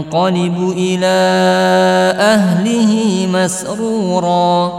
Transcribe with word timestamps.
وينقلب 0.00 0.74
إلى 0.76 1.18
أهله 2.18 3.26
مسرورا. 3.32 4.72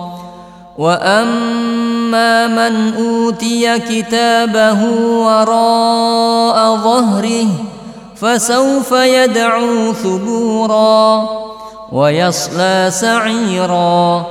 وأما 0.78 2.48
من 2.48 2.94
أوتي 2.94 3.80
كتابه 3.80 4.84
وراء 5.18 6.76
ظهره 6.76 7.48
فسوف 8.16 8.92
يدعو 8.92 9.94
ثبورا 9.94 11.30
ويصلى 11.92 12.88
سعيرا. 12.90 14.26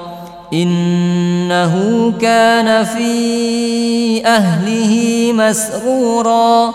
إنه 0.53 2.13
كان 2.21 2.85
في 2.85 4.27
أهله 4.27 5.33
مسرورا. 5.35 6.75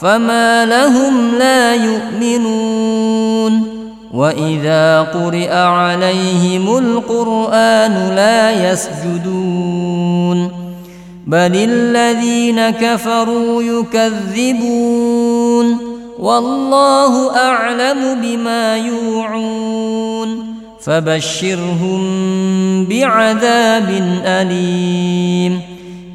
فما 0.00 0.64
لهم 0.64 1.34
لا 1.38 1.74
يؤمنون. 1.74 3.62
وإذا 4.14 5.02
قرئ 5.02 5.52
عليهم 5.52 6.78
القرآن 6.78 8.12
لا 8.16 8.72
يسجدون. 8.72 10.48
بل 11.26 11.52
الذين 11.54 12.70
كفروا 12.70 13.62
يكذبون. 13.62 15.78
والله 16.18 17.36
أعلم 17.36 18.20
بما 18.22 18.76
يوعون. 18.76 20.56
فبشرهم 20.80 22.00
بعذاب 22.84 24.20
أليم. 24.24 25.75